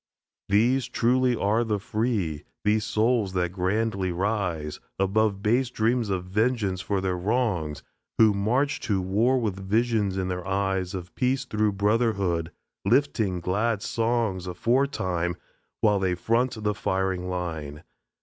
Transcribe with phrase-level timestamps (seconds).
[0.49, 6.81] These truly are the Free, These souls that grandly rise Above base dreams of vengeance
[6.81, 7.83] for their wrongs,
[8.17, 12.51] Who march to war with visions in their eyes Of Peace through Brotherhood,
[12.83, 15.35] lifting glad songs Aforetime,
[15.81, 17.83] while they front the firing line.